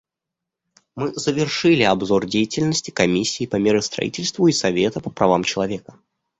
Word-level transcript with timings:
Мы 0.95 1.13
завершили 1.13 1.83
обзор 1.83 2.25
деятельности 2.25 2.89
Комиссии 2.89 3.45
по 3.45 3.57
миростроительству 3.57 4.47
и 4.47 4.51
Совета 4.51 4.99
по 4.99 5.11
правам 5.11 5.43
человека. 5.43 5.93